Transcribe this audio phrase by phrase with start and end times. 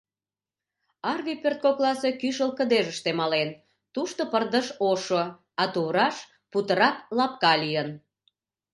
[1.11, 3.49] Арви пӧрткокласе кӱшыл кыдежыште мален,
[3.93, 5.23] тушто пырдыж ошо,
[5.61, 6.15] а тувраш
[6.51, 7.89] путырак лапка лийын.